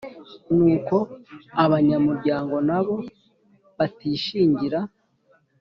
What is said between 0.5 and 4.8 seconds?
N uko abanyamuryango nabo batishingira